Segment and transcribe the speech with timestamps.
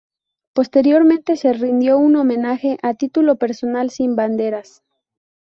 [0.55, 4.81] Posteriormente le rindió un homenaje a título personal, sin banderas.